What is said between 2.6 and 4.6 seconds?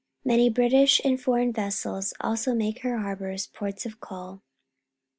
her harbours ports of call.